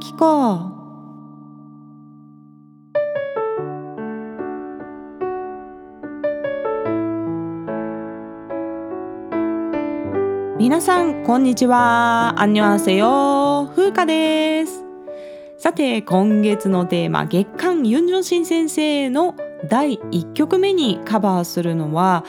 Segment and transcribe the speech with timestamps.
[0.00, 0.78] 聞こう。
[10.58, 12.34] 皆さんこんにちは。
[12.36, 14.84] アンニョンセヨ風花です。
[15.56, 19.34] さて今月のテーマ月刊ユンジョンシン先生の
[19.68, 22.24] 第1曲目にカバーするのは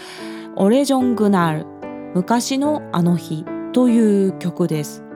[0.55, 1.67] オレジョングナル
[2.15, 5.08] 昔のあの日という曲です。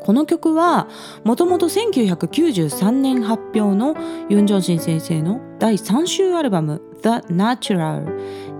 [0.00, 0.88] この曲は
[1.24, 3.94] もともと1993年発表の
[4.28, 8.04] ユン・ジョンシン先生の第3週アルバム「The Natural」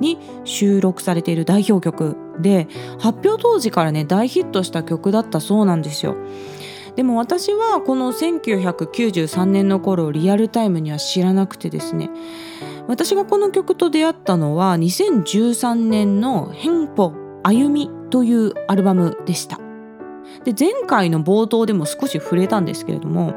[0.01, 2.69] に収録されている代表曲で
[2.99, 6.17] 発表当時からね大ヒットした曲だったそうなんですよ。
[6.97, 12.11] でも私はこの1993年の頃リアルタイムには知らなくてですね
[12.89, 19.70] 私がこの曲と出会ったのは2013年の「変歩歩み」というアルバムでした。
[20.45, 23.35] で前回の冒頭でも少し触れたんですけれども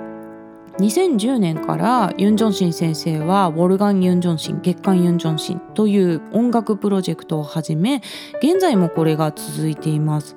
[0.79, 8.01] 2010年からユン・ジョンシン先生はウォルガン・ユン・ジョンシン月刊ユン・ジョンシンという音楽プロジェクトを始め
[8.41, 10.35] 現在もこれが続いています。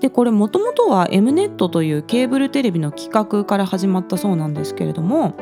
[0.00, 5.34] でこれもともとは M ネットというケーブルテレビの企画から始まったそうなんですけれども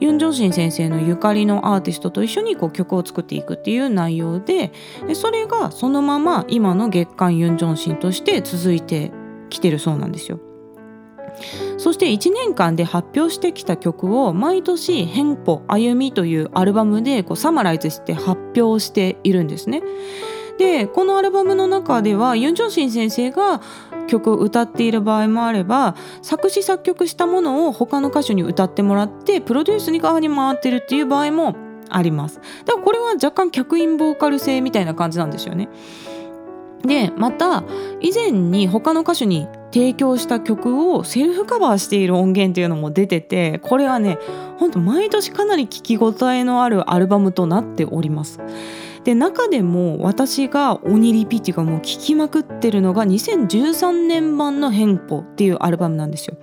[0.00, 4.72] ユン・ジョンシン先生のゆかりのアーティストと一緒にこう曲を作っていくっていう内容で
[5.06, 9.12] でそれがそのまま今の月刊ユン・ジョンシンとして続いて
[9.54, 10.38] きてるそうなんですよ。
[11.78, 19.82] そして1年間で発表してきた曲を毎年「変歩歩み」というアルバムでこうサマライズして発表しているんですね。
[20.58, 23.60] でこのアルバムの中ではユン・ジョンシン先生が
[24.06, 31.56] 曲を歌っている場合もあれば作詞作曲したものを他の歌手に歌ってもらってプロデュースに側に回ってるっていう場合も
[31.90, 32.40] あります。
[32.64, 35.68] だからこれは若干客員ボーカル性みたいな感じなんですよね。
[36.86, 37.64] でまた
[38.00, 44.18] 以前に他の歌手に提供した曲をセルフカバーしている音源っていうのも出ててこれはね
[44.58, 48.40] ほんと毎年かなり聴き応えのあるアルバムとなっております。
[49.04, 56.36] で中でも私が鬼リピっていうかもう聴きまくってるのが2013年版の「変歩」っていうアルバムなんですよ。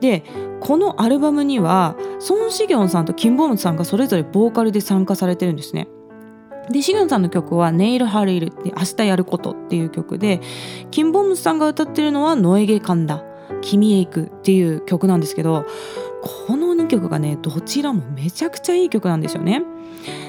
[0.00, 0.22] で
[0.60, 5.88] このアルバムにはソン・シギョンさんとキンボムさんがそれぞれボーカルで参加されてるんですね。
[6.70, 10.40] でシグンさんの曲は「ネイル・ハルイル」って「明日やること」っていう曲で
[10.90, 13.22] キンボムさんが歌ってるのは「ノエゲ・カンダ」
[13.62, 15.64] 「君へ行く」っていう曲なんですけど
[16.22, 19.62] この2曲がねどちらもめちゃくちゃいい曲なんですよね。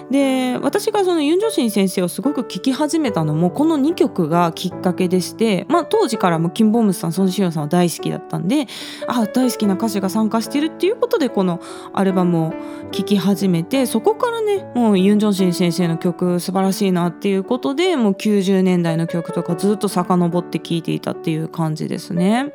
[0.10, 8.68] で私がそのユン・ジョシン先生をすごく聴き始めたのもこの2曲がきっかけでして、まあ、当時からもキン・ボムスさんソン・シヨンさんは大好きだったんで
[9.08, 11.60] あ大好きな歌手が参加してるっていうことでこの
[11.94, 12.54] アルバムを
[12.92, 22.54] 聴き始めてそこからねもうユン・ジョンシン先生の曲素晴らしいなっていうことでもう90年代の曲とかずっと遡って聴いていたっていう感じですね。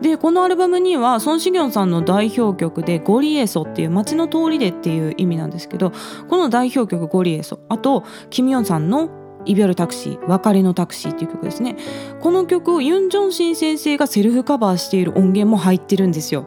[0.00, 5.92] でこのアルバムにはソン・シギョンさんの代表曲で「ゴリエソ」っていう街の通りでっていう意味なんですけど
[6.28, 9.10] この代表曲「ゴリエソ」あとキム・ヨンさんの
[9.46, 11.76] 「イビャルタクシー別れのタクシー」っていう曲ですね
[12.20, 16.46] この曲をユン・ジョンシン先生がセルフカバーしている音源も入ってるんですよ。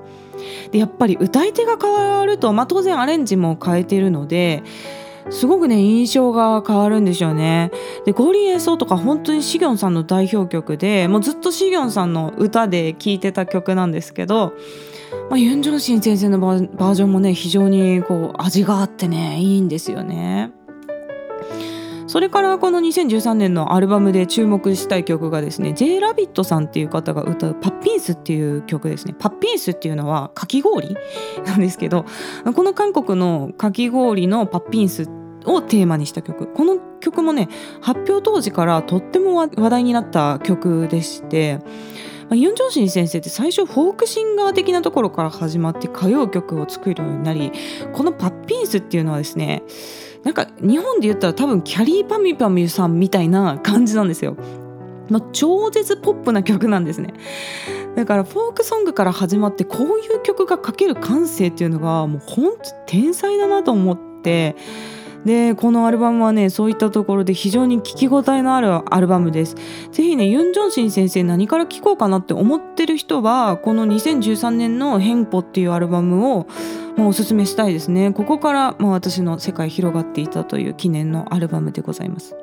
[0.72, 4.64] でやっぱり歌い手が変わると、まあ、当然アレンジも変えてるので
[5.34, 7.72] すごくね印象が変わるんですよね。
[8.06, 14.54] でゴリエソとか本当にシギョンさんの代表曲でもうずっとシギョンさんの歌で聴いてた曲なんですけど、
[15.30, 20.52] まあ、ユン・ジョンシン先生のバージョンもね非常にこう味があってねいいんですよね。
[22.06, 29.16] それからこの2013年のアルバムで注目したい曲がですね J ラビットさんっていう方が歌う「パッピンス」っていう曲ですね。
[29.18, 30.96] パッピンスっていうのはかき氷
[31.44, 32.06] なんですけど
[32.54, 35.10] この韓国のかき氷のパッピンス
[35.46, 37.50] をテーマにした曲この曲もね
[37.82, 41.60] 発表当時からとっても話題になった曲でして
[42.24, 47.52] まあ、ユン・ジョンシン先生って最初フォークシンガー的なところから始まって歌謡曲を作るようになり
[47.92, 49.62] この「パッピンス」っていうのはですね
[50.24, 54.38] なんか日本で言ったら多分キャリーパミュパミュさんみたいな感じなんですよ。
[55.10, 57.14] の超絶ポップな曲なんですね。
[57.96, 64.56] だからフォークソングから始まってこういう曲が書ける感性っていうのがもうほんと天才だなと思って
[65.26, 69.56] でこのアルバムはねそういったところで非常に聴き応えのあるアルバムです。
[69.92, 76.48] 是非ねユン・ジョンシン先生何から聴こうかなって思ってる人はこの2013年の「変歩」っていうアルバムを
[76.96, 78.12] もう、おすすめしたいですね。
[78.12, 82.36] ここから、まあ、私の世界広がっていたという記念のアルバムでございます。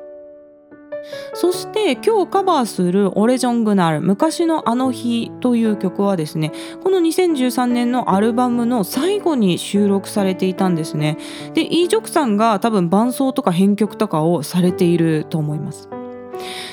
[1.33, 6.51] そして今日カバーする「オレジョングナル昔のあの日」という曲はですね
[6.83, 11.17] この2013年のアルバムの最後に収録されていたんですね。
[11.53, 15.89] でイ・ジョクさんが多分伴奏とか編曲とかをされていると思います。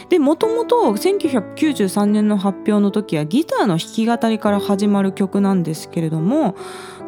[0.09, 6.55] でもともと1993年の発表の時はギターの弾き語りから始まる曲なんですけれども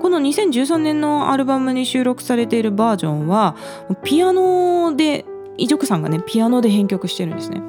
[0.03, 3.57] この2013年のアルバムに収録されているバージョンは
[4.05, 5.25] ピアノで
[5.57, 7.63] イジョクさんがねピアノで編曲してるんですね。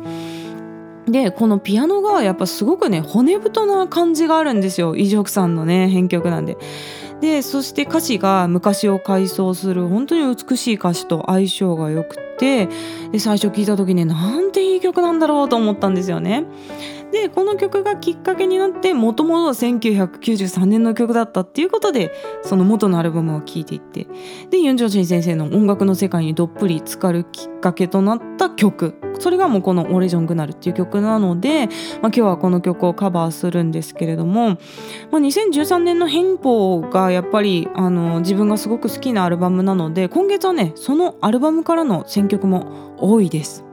[1.08, 6.58] でこのピアノがやっぱすごくね骨太な感じがあるんですよイジョクさんのね編曲なんで。
[7.22, 12.68] でそして歌詞が昔を回想する本当に美しい歌詞と相性が良くて
[13.12, 16.46] で最初聞いた時ねなんていい曲なんだろうと思ったんですよね。
[17.12, 22.12] でこの曲がきっかけになってもともと1993年の曲だったっていうことで
[22.44, 24.08] その元のアルバムを聴いていって
[24.50, 31.72] でユン・ジョンシン先生の音楽の世界にどっぷり浸かるきっかけとなった曲それがもうこの「オレジョングナル」っていう曲なので、まあ、
[32.08, 34.56] 今日はこの曲をカバーするんですけれども、ま
[35.14, 43.71] あ、2013年の変法がやっぱりあの自分がすごく好きなアルバムなので今月はねそのアルバムからの選曲も多いです。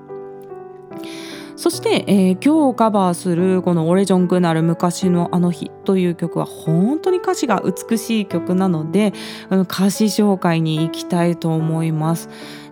[1.58, 9.12] そして、えー、今日カバーするこの「オレジョングナル昔のあの日」という曲は本当に歌詞が美しい曲なので
[9.50, 12.28] 歌詞紹介に行きたいと思います。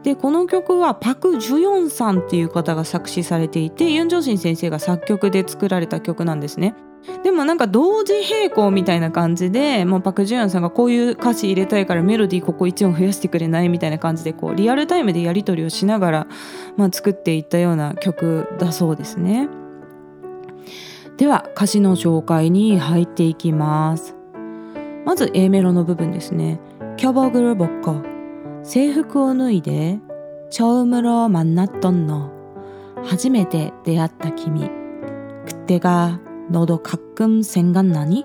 [0.06, 6.76] でこの曲はパク・ジュヨンさんっていう方が作詞されていてユン・ジョシン先生が作曲で作られた曲なんですね。
[7.24, 16.26] でもなんか同時並行みたいな感じでもうパク・ジュヨンさんがこういう歌詞入れたいからメロディーここ1音増やしてくれないみたいな感じでこうリアルタイムでやり取りをしながら、
[16.76, 19.48] まあ、作っていったような曲だそうですね。
[21.16, 24.14] では歌詞の紹介に入っていきます。
[25.04, 26.60] まず A メロの部分ですね。
[26.96, 28.15] キャバグルボッコ
[28.65, 29.99] 制服を脱いで
[30.51, 32.31] 처음으로만났던너
[33.03, 34.69] 初めて出会った君
[35.45, 36.19] 그때가
[36.49, 38.23] 너도 가끔 생각나니?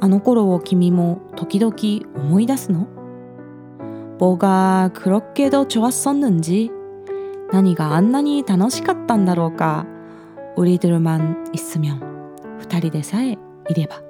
[0.00, 1.74] あの頃を君も時々
[2.16, 2.86] 思い出すの
[4.18, 6.70] 뭐가그렇게도좋았었는지
[7.52, 9.86] 何があんなに楽しかったんだろうか
[10.56, 12.00] 우리들만있으면
[12.58, 14.02] 二人でさえいれば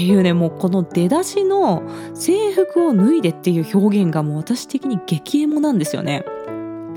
[0.00, 1.82] っていうねもうこの出だしの
[2.14, 6.24] 制服を脱いでっていう表現がもう私的に激エモなんですよね。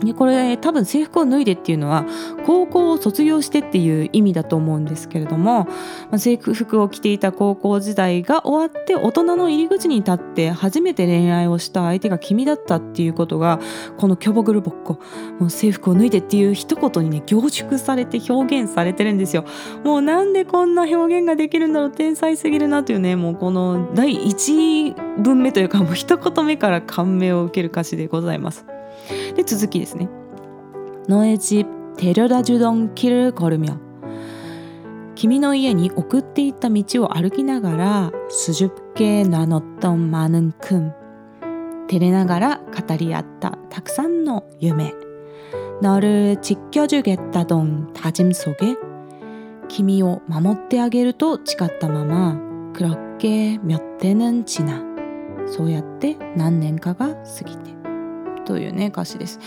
[0.06, 2.06] でこれ多分制服を脱いでっていうのは
[2.46, 5.68] 高校を卒業してっていう意味だと思うんですけれども、
[6.12, 13.60] ま、制服を着ていた高校時代が終わって大人の入り口に立って初めて恋愛をした相手が君だったっていうことが
[13.98, 15.00] この「キョボグルボッコ」
[15.40, 19.46] もう制服を脱いでっていう一言にね凝縮されて表現されてるんですよ。
[19.84, 28.73] もうなんでこんな表現ができるんだろう天才すぎるなというねもうこの第1文目というかもう一言目から感銘を受ける歌詞でございます。
[29.37, 30.09] で続きですね
[31.09, 33.79] 너의집데려다주던길을걸으며
[35.15, 40.93] 君の家に送っていった道を歩きながら수줍게나눴던많은큼
[41.89, 42.62] 照れながら語
[42.97, 44.95] り合ったたくさんの夢
[45.81, 48.77] 너를지켜주겠다던다짐속에
[49.69, 52.37] 君を守ってあげると誓ったまま
[52.75, 54.87] 그렇게몇대는지나
[55.47, 57.71] そうやって何年かが過ぎて
[58.45, 59.41] というね歌詞です。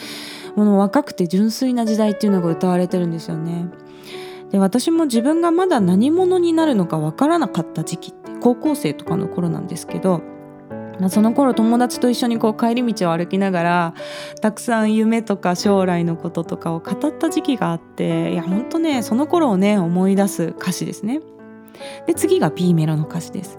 [0.56, 3.70] この若くて純粋な時代っていうのが歌われてるんですよね。
[4.52, 10.22] で私も自分がまだ何者になるのかわからなかった時期って高校生とかの頃なんですけど、
[11.00, 13.94] まあ、その頃友達と一緒にこう帰り道を歩きながら
[14.42, 21.22] たくさん夢とか将来のこととかを語った時期があっていやほんとねその頃をね思い出す歌詞ですね。
[22.08, 23.58] で次が B メロの歌詞です。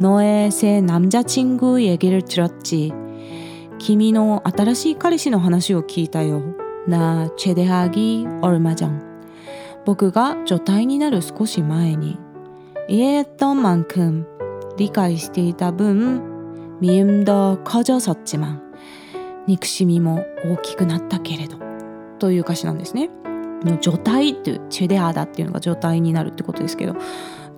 [0.00, 2.92] 너의새남자친구얘기를들었지
[3.80, 6.42] 君の新しい彼氏の話を聞いたよ。
[6.86, 9.02] な、チェデハギ、オルマジョン。
[9.84, 12.18] 僕が女体になる少し前に、
[12.88, 14.26] イエットンマン君、
[14.76, 16.22] 理解していた分、
[16.80, 18.62] ミウムド커져섰지 만、
[19.46, 21.58] 憎しみも大きくなったけれど、
[22.18, 23.10] という歌詞なんですね。
[23.64, 26.94] の女体っていう、チェデハダっていうのが女体になるってことですけど、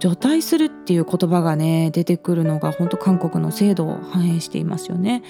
[0.02, 5.22] 除隊するっていう言葉がね出てくるのが本当韓国の制度を反映していますよね。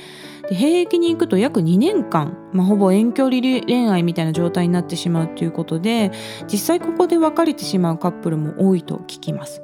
[0.49, 6.11] で兵役に行くと約2年間、まあ、ほぼ遠距離恋愛みたいな状態になってしまうということで
[6.51, 9.63] 実際ここで別れてしまうカップルも多いと聞きます。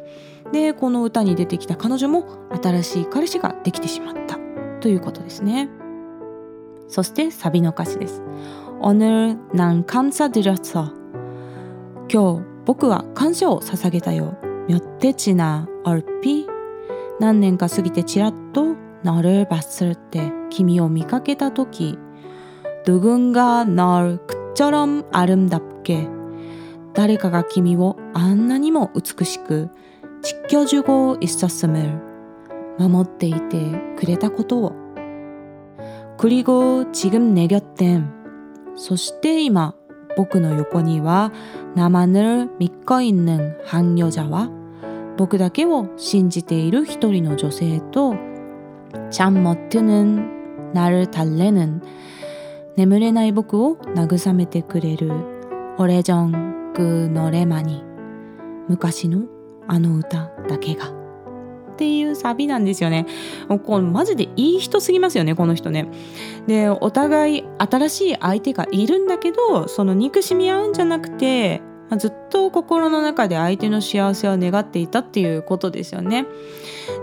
[0.52, 2.26] でこの歌に出てきた彼女も
[2.62, 4.38] 新しい彼氏ができてしまった
[4.81, 5.69] ということですね。
[6.88, 8.23] そしてサビの歌詞です。
[8.81, 10.93] 오늘난감사드렸어
[12.12, 14.37] 今日僕は感謝を捧げたよ。
[14.69, 16.47] 몇대지나얼핏
[17.21, 21.99] 何年か過ぎてちらっと너를봤을 때、 君を見かけたとき、
[22.87, 26.09] 누군가널그처럼아름답 게、
[26.95, 29.69] 誰かが君をあんなにも美しく、
[30.23, 32.00] 지켜주고있었음 을、
[32.78, 34.73] 守っていてくれたことを。
[36.16, 38.11] 그리고지금내곁 엔、
[38.75, 39.75] そして今、
[40.16, 41.33] 僕の横には
[41.75, 44.58] 나만을믿고있는한여자와
[45.20, 48.16] 僕だけを信じている一人の女性と、
[49.12, 51.82] ちゃんもってぬん、なるたれぬん、
[52.78, 55.12] 眠れない僕を慰めてくれる、
[55.78, 57.84] オレジョングのレマに、
[58.70, 59.24] 昔の
[59.68, 60.88] あの歌だけが。
[60.88, 63.06] っていうサビなんですよね。
[63.66, 65.90] こうマジでいい人すぎますよね、この人ね。
[66.48, 76.25] で、お互い新しい相手がいるんだけど、その憎しみ合うんじゃなくて、まあ、ずっと心の中で相手の幸せを願っていたっていうことですよね。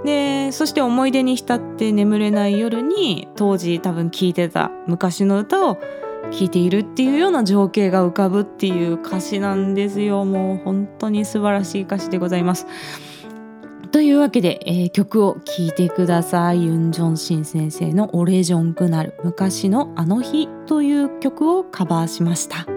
[0.05, 5.78] でそして思い出に浸って眠れない夜に当時多分聴いてた昔の歌を
[6.31, 12.66] 聴いているっていうような情景が浮かぶっていう歌詞なんですよもう本当に素晴らしい歌詞でございます。
[13.93, 22.75] というわけで、えー、曲を聴いてくださいユン・ジョンシン先生の「オレジョンクナル昔のあの日」という曲をカバーしました。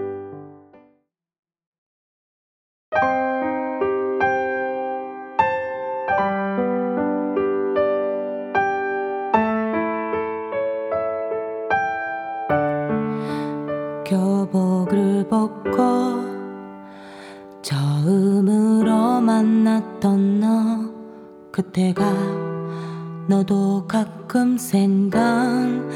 [24.60, 25.88] 생각나니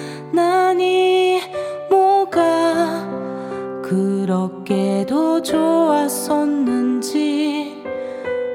[1.91, 3.07] 뭐가
[3.83, 7.05] 그렇게도 좋았었는지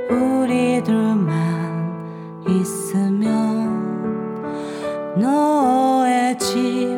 [0.09, 1.29] 우리들만
[2.49, 3.69] 있으면
[5.15, 6.89] 너의 집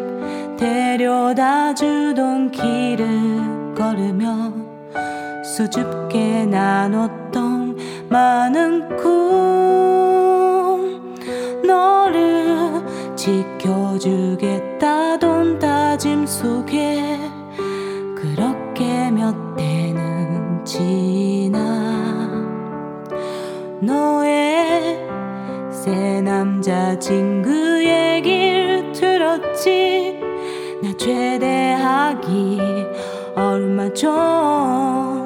[0.58, 4.54] 데려다 주던 길을 걸으며
[5.44, 7.76] 수줍게 나눴던
[8.10, 8.81] 많은
[13.22, 17.20] 지켜주겠다던 다짐 속에
[18.16, 21.60] 그렇게 몇 대는 지나.
[23.80, 25.08] 너의
[25.70, 27.52] 새 남자 친구
[27.86, 30.20] 얘기를 들었지.
[30.82, 32.60] 나 최대하기
[33.36, 35.21] 얼마 전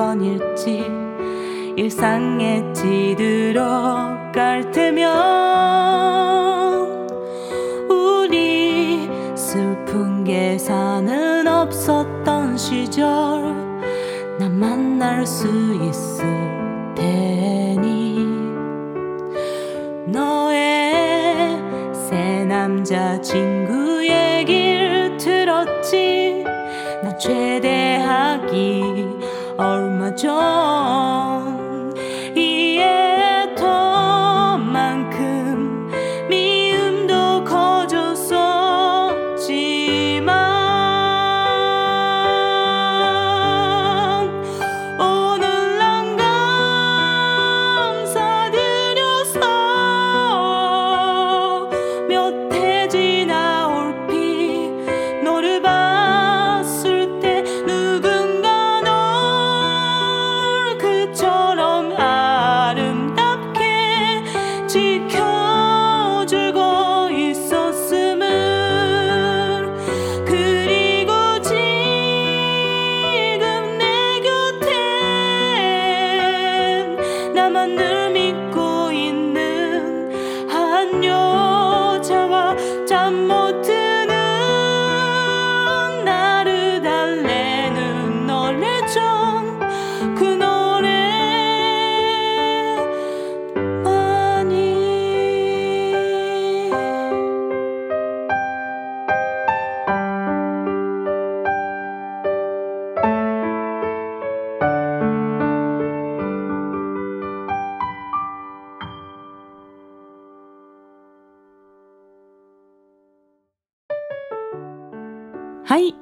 [0.00, 0.82] 가끔 건 일지
[1.76, 5.10] 일상에 찌들어 갈 테면
[7.90, 13.04] 우리 슬픈 계산은 없었던 시절
[14.38, 15.46] 난 만날 수
[15.84, 16.24] 있을
[16.94, 18.24] 테니.
[20.06, 21.58] 너의
[21.92, 26.42] 새 남자친구 얘기를 들었지.
[27.02, 28.99] 나 최대하기
[30.28, 30.79] 얼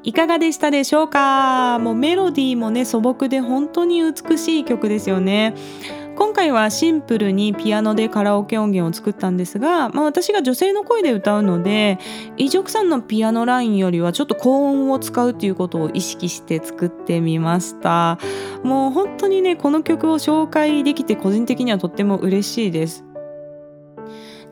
[0.09, 1.79] いかがでしたでしょうか？
[1.81, 5.55] もうメロディーもね素朴で本当に美しい曲ですよね。
[6.17, 11.99] 今回はシンプルにピアノでカラオケ音源を作ったんですが、まあ、私が女性の声で歌うので
[12.39, 18.19] イジョクさんのピアノラインよりはちょっと高音を使うっていうことを意識して作ってみました。
[18.65, 23.05] もう本当にねこの曲を紹介できて個人的にはとっても嬉しいです。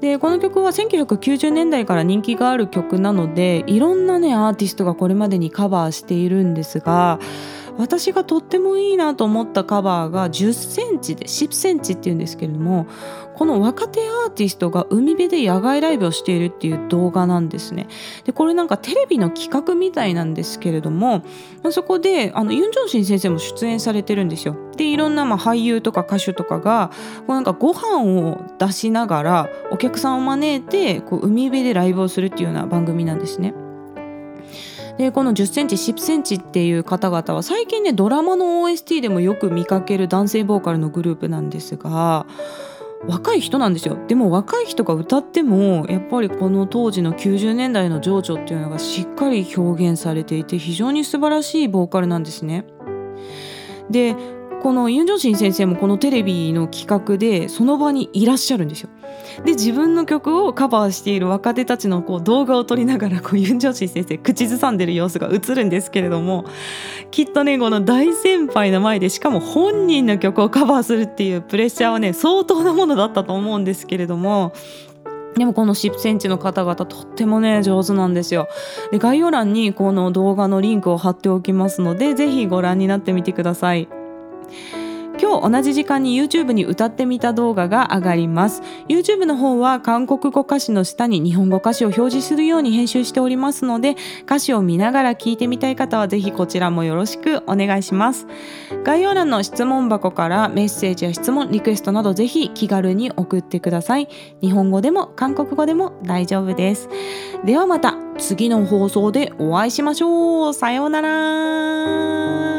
[0.01, 7.19] でこの曲は1990年代から人気がある曲なのでいろんなねアーティストがこれまでにカバーしているんですが
[7.79, 12.87] 私がとってもいいなと思ったカバーが10センチで10センチっていうんですけれども
[13.37, 17.87] この若手アーティストが海辺で野外ライブをしているっていう動画なんですね。
[18.25, 21.23] でこれなんかテレビの企画みたいなんですけれども
[21.71, 24.57] そこであのユン・ジョンシン先生も出演されてるんですよ。
[24.77, 33.55] でいろんなま俳優とか歌手とかがこうなんかご飯を出しながらお客さんを招いてこう海辺でライブをするっていうような番組なんですね。
[34.97, 42.25] でこの1 0センチ1 0センチっていう方々は最近ねドラマの OST でもよく見かける男性ボーカルのグループなんですが
[43.09, 52.67] 若い人なんですよでも若い人が歌ってもやっぱりこの当時の90年代の情緒っていうのがしっかり表現されていて非常に素晴らしいボーカルなんですね。
[53.91, 54.17] で
[54.63, 58.91] このユン・ジョンシン先生もこのテレビの企画でその場にいらっしゃるんですよ。
[59.45, 66.45] で自分の曲をカバーしている若手たちのこう動画を撮りながら こうユン・ジョンシン先生口ずさんでる様子が映るんですけれども
[67.11, 74.53] きっとねこの大先輩の前でしかも本人の曲をカバーするっていうプレッシャーはね相当なものだったと思うんですけれども
[75.37, 78.49] でもこの10センチの方々とってもね上手なんですよ
[78.91, 83.89] で概要欄にこの動画のリンクを貼っておきますのでぜひご覧になってみてください
[85.19, 88.63] 今日同じ時間に YouTube に歌ってみた動画が上がります。
[88.89, 98.27] YouTube の方は韓国語歌詞の下に日本語歌詞を表示するように編集しておりますので歌詞を見ながら聞いてみたい方はぜひこちらもよろしくお願いします。
[98.85, 104.09] 概要欄の質問箱からメッセージや質問リクエストなどぜひ気軽に送ってください。
[104.43, 106.89] 日本語でも韓国語でも大丈夫です。
[107.45, 110.55] ではまた次の放送でお会いしましょう。
[110.55, 112.56] さようなら。